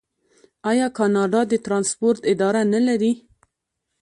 [0.69, 3.11] آیا کاناډا د ټرانسپورټ اداره نلري؟